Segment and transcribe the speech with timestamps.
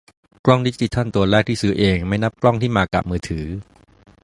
[0.45, 3.45] กล้องดิจิทัลตัวแรกที่ซื้อเอง ไม่นับกล้องที่มากะมือถือ